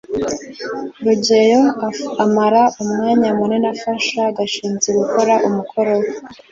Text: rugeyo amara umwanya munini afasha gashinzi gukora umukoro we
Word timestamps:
rugeyo 1.03 1.63
amara 2.23 2.63
umwanya 2.81 3.29
munini 3.37 3.67
afasha 3.75 4.21
gashinzi 4.37 4.89
gukora 4.99 5.33
umukoro 5.47 5.91
we 6.01 6.09